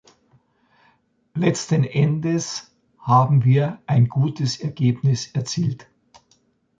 [1.35, 5.85] Letzten Endes haben wir ein gutes Ergebnis erzielt.